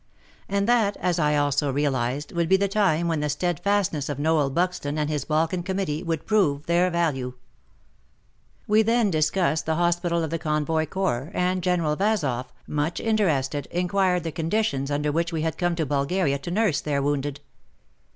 And 0.49 0.67
that, 0.67 0.97
as 0.97 1.19
I 1.19 1.35
also 1.35 1.71
realized, 1.71 2.31
would 2.31 2.49
be 2.49 2.57
the 2.57 2.67
time 2.67 3.07
when 3.07 3.19
the 3.19 3.29
steadfastness 3.29 4.09
of 4.09 4.17
Noel 4.17 4.49
Buxton 4.49 4.97
and 4.97 5.11
his 5.11 5.25
Balkan 5.25 5.61
Committee 5.61 6.01
would 6.01 6.25
prove 6.25 6.65
their 6.65 6.89
value. 6.89 7.35
We 8.65 8.81
then 8.81 9.11
discussed 9.11 9.67
the 9.67 9.75
hospital 9.75 10.23
of 10.23 10.31
the 10.31 10.39
Convoy 10.39 10.87
Corps, 10.87 11.29
and 11.35 11.61
General 11.61 11.95
Vazoff, 11.95 12.47
much 12.65 12.99
interested, 12.99 13.67
inquired 13.67 14.23
the 14.23 14.31
conditions 14.31 14.89
under 14.89 15.11
which 15.11 15.31
we 15.31 15.43
had 15.43 15.59
come 15.59 15.75
to 15.75 15.85
Bulgaria 15.85 16.39
to 16.39 16.49
nurse 16.49 16.81
their 16.81 17.03
wounded. 17.03 17.39